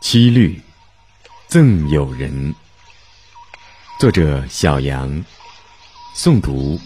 [0.00, 0.58] 七律
[1.48, 2.54] 赠友人，
[3.98, 5.24] 作者小杨，
[6.14, 6.80] 诵读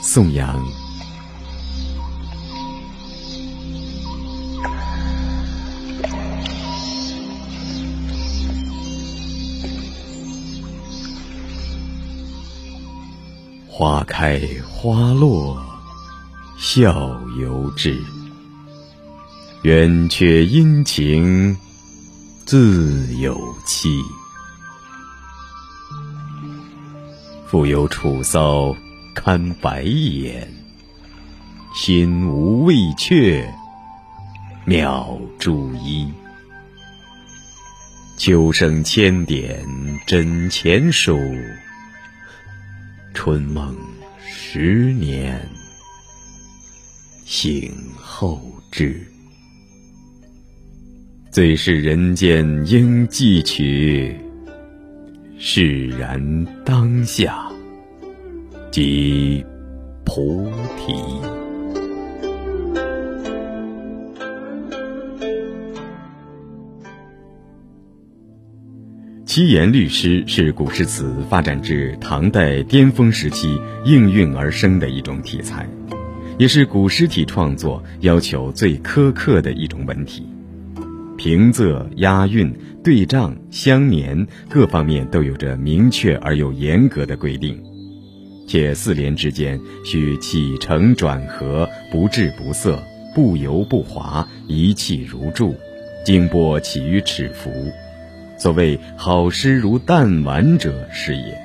[0.00, 0.64] 宋阳。
[13.66, 14.40] 花开
[14.70, 15.60] 花落，
[16.58, 18.00] 笑由之。
[19.62, 21.58] 圆缺阴晴，
[22.46, 24.00] 自有期。
[27.44, 28.72] 复有楚骚
[29.16, 30.48] 堪白眼，
[31.74, 33.52] 心无畏却
[34.64, 36.08] 妙珠衣。
[38.16, 39.66] 秋声千点
[40.06, 41.18] 枕前书。
[43.12, 43.76] 春梦
[44.24, 45.36] 十年
[47.24, 48.40] 醒后
[48.70, 49.04] 知。
[51.36, 54.16] 最是人间应记取，
[55.36, 57.46] 释然当下
[58.72, 59.44] 即
[60.02, 60.94] 菩提。
[69.26, 75.68] 七言律诗是古诗词发展至唐代巅峰时期应运而生的一种题材，
[76.38, 80.26] 也是古诗体创作要求最苛刻的一种文体。
[81.16, 82.52] 平仄、押韵、
[82.84, 87.58] 对仗、相连各方面都有着明确而又严格的规定，
[88.46, 92.82] 且四联之间需起承转合，不滞不涩，
[93.14, 95.54] 不油不滑，一气如注，
[96.04, 97.50] 经波起于尺幅。
[98.38, 101.38] 所谓好诗如弹丸者是也。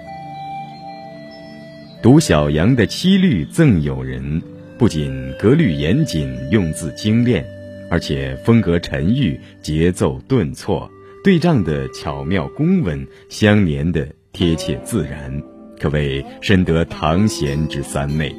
[2.02, 4.42] 读小杨的七律赠友人，
[4.78, 7.46] 不仅格律严谨，用字精炼，
[7.92, 10.90] 而且风格沉郁，节奏顿挫，
[11.26, 15.44] 对仗的巧妙工稳，相连的贴切自然，
[15.78, 18.34] 可谓深得唐贤之三昧。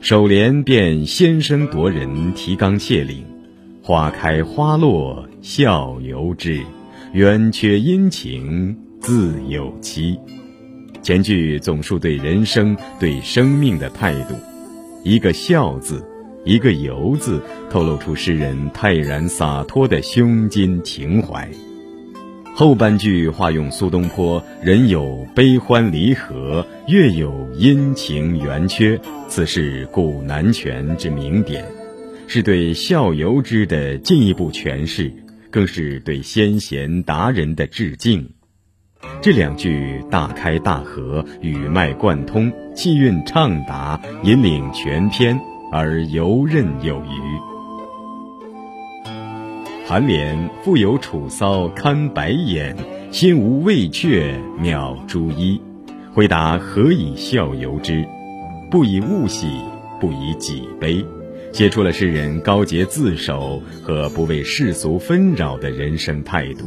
[0.00, 3.22] 首联便先声夺人，提纲挈领。
[3.82, 6.62] 花开花落，笑由之；
[7.12, 10.18] 圆缺阴晴，自有期。
[11.02, 14.34] 前句总述对人生、对生命的态度，
[15.04, 16.02] 一个“笑”字，
[16.44, 17.40] 一个“由”字，
[17.70, 21.48] 透露出诗人泰然洒脱的胸襟情怀。
[22.54, 31.64] 后半句化用苏东坡“人有悲欢离合，月有阴晴圆缺”，此是古南拳之名典。
[32.26, 35.12] 是对孝由之的进一步诠释，
[35.50, 38.30] 更是对先贤达人的致敬。
[39.20, 45.40] 这两句大开大合，语脉贯通，气韵畅达，引领全篇
[45.72, 47.40] 而游刃有余。
[49.86, 52.76] 颔联复有楚骚堪白眼，
[53.10, 55.60] 心无畏却妙珠衣。
[56.12, 58.04] 回答何以笑由之？
[58.70, 59.48] 不以物喜，
[60.00, 61.04] 不以己悲。
[61.52, 66.66] 写出了诗人高洁自守和不为世俗纷扰的人生态度，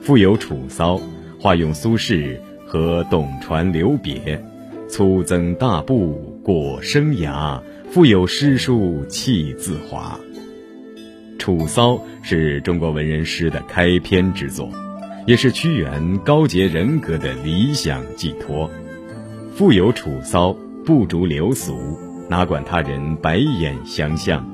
[0.00, 1.00] 富有楚骚，
[1.40, 4.40] 化用苏轼和董传留别，
[4.88, 7.60] 粗增大步过生涯，
[7.90, 10.18] 富有诗书气自华。
[11.38, 14.68] 楚骚是中国文人诗的开篇之作，
[15.26, 18.70] 也是屈原高洁人格的理想寄托。
[19.54, 20.52] 富有楚骚，
[20.84, 21.98] 不逐流俗。
[22.28, 24.44] 哪管他人白眼相向，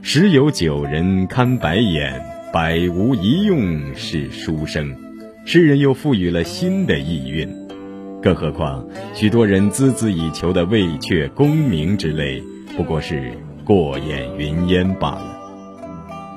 [0.00, 2.20] 十有九人堪白眼，
[2.52, 4.96] 百无一用是书生。
[5.44, 7.48] 诗人又赋予了新的意蕴，
[8.22, 12.42] 更何况许多人孜孜以求的未却功名之类，
[12.76, 13.32] 不过是
[13.64, 15.40] 过眼云烟罢了。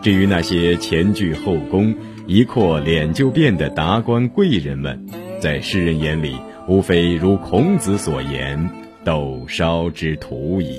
[0.01, 1.96] 至于那些前倨后恭、
[2.28, 5.06] 一阔脸就变的达官贵人们，
[5.40, 6.38] 在诗人眼里，
[6.68, 8.69] 无非如孔子所言。
[9.03, 10.75] 斗烧之徒矣。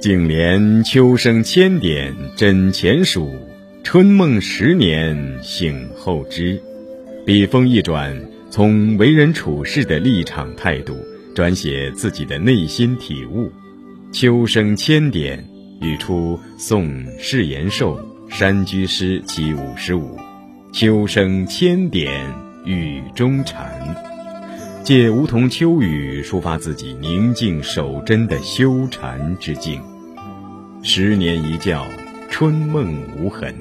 [0.00, 3.28] 颈联秋声千点枕前数，
[3.82, 6.62] 春梦十年醒后知。
[7.26, 8.16] 笔锋一转，
[8.50, 10.96] 从为人处事的立场态度，
[11.38, 13.52] 转写自己的内心体悟。
[14.10, 15.48] 秋声千点，
[15.80, 17.96] 语出宋释延寿
[18.28, 20.18] 《山居诗》其五十五。
[20.72, 22.28] 秋声千点，
[22.64, 23.70] 雨中禅。
[24.82, 29.80] 借梧桐秋雨抒发自己宁静守贞的修禅之境。
[30.82, 31.86] 十年一觉，
[32.28, 33.54] 春梦无痕，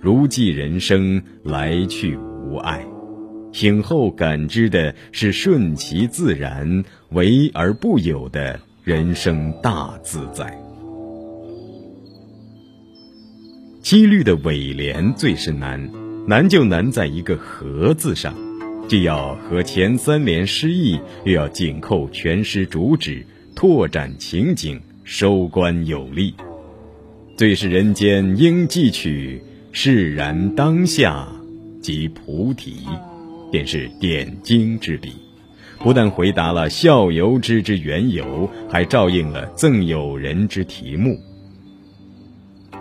[0.00, 2.82] 如寄人生来去无碍。
[3.52, 10.58] 醒后感知的是顺其自然、为而不有的人生大自在。
[13.82, 15.90] 七律的尾联最是难，
[16.26, 18.34] 难就难在一个“和”字上，
[18.88, 26.34] 既要和前三联诗意，又要紧扣全诗主旨，拓展情景，收官有力。
[27.36, 31.26] 最是人间应记取，释然当下
[31.80, 32.86] 即菩提，
[33.52, 35.12] 便是点睛之笔。
[35.78, 41.16] 不但回答了孝游之之缘由，还照应了赠友人之题目。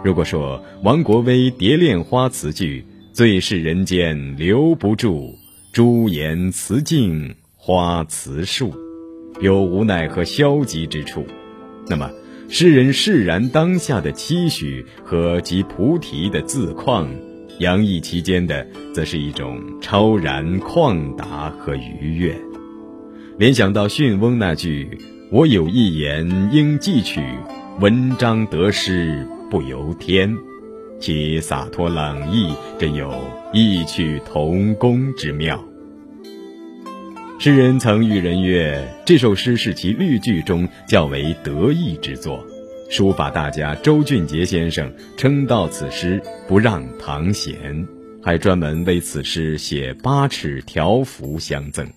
[0.03, 5.35] 如果说王国维《蝶恋花》词句最是人间留不住，
[5.71, 8.73] 朱颜辞镜花辞树，
[9.41, 11.25] 有无奈和消极之处，
[11.87, 12.11] 那么
[12.49, 17.07] 诗人释然当下的期许和及菩提的自况，
[17.59, 22.35] 洋溢其间的，则是一种超然旷达和愉悦。
[23.37, 24.97] 联想到训翁那句
[25.31, 27.21] “我有一言应记取，
[27.79, 30.35] 文章得失不由天”，
[30.99, 33.13] 其洒脱朗逸，真有
[33.53, 35.63] 异曲同工之妙。
[37.39, 42.45] 诗人曾喻人曰：“这首诗是其律句中较为得意之作。”
[42.91, 47.87] 书法大家周俊杰先生称道此诗不让唐贤，
[48.21, 51.87] 还专门为此诗写八尺条幅相赠。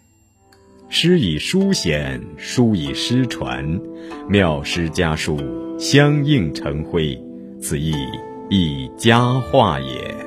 [0.88, 3.80] 诗以书显，书以诗传，
[4.28, 5.36] 妙诗佳书
[5.80, 7.20] 相映成辉，
[7.60, 7.92] 此亦
[8.48, 10.23] 一佳话也。